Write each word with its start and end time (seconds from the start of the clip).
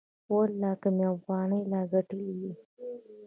ولله 0.33 0.71
که 0.81 0.89
مې 0.95 1.05
اوغانۍ 1.11 1.61
لا 1.71 1.81
گټلې 1.93 2.31
وي. 2.39 2.51